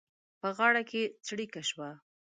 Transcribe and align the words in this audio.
په 0.39 0.47
غاړه 0.57 0.81
کې 0.89 1.01
څړيکه 1.25 1.61
شوه. 1.69 1.89